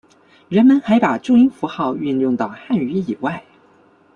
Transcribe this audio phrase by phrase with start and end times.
[0.49, 3.45] 人们还把注音符号运用到汉语以外。